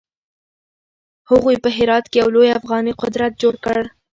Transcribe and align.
هغوی 1.29 1.55
په 1.63 1.69
هرات 1.77 2.05
کې 2.11 2.17
يو 2.21 2.27
لوی 2.35 2.49
افغاني 2.59 2.93
قدرت 3.01 3.31
جوړ 3.41 3.53
کړ. 3.65 3.77